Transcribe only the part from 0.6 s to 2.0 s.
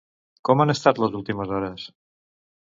han estat les últimes hores?